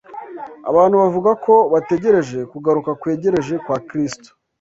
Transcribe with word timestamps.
Abantu 0.69 0.95
bavuga 1.03 1.31
ko 1.45 1.53
bategereje 1.73 2.37
kugaruka 2.51 2.91
kwegereje 3.01 3.53
kwa 3.65 3.77
Kristo 3.87 4.27